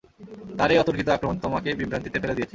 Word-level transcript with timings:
তার 0.57 0.69
এই 0.73 0.79
অতর্কিত 0.79 1.07
আক্রমণ 1.09 1.37
তোমাকে 1.39 1.69
বিভ্রান্তিতে 1.79 2.17
ফেলে 2.21 2.35
দিয়েছে। 2.35 2.49